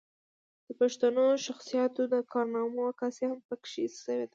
[0.67, 4.29] د پښتنو شخصياتو د کارنامو عکاسي هم پکښې شوې ده